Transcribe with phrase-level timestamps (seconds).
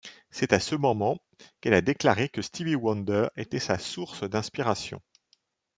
[0.31, 1.19] C'est à ce moment
[1.59, 4.99] qu'elle a déclaré que Stevie Wonder était sa source d'inspiration.